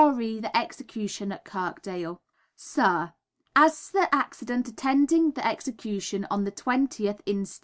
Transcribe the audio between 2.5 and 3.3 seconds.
Sir,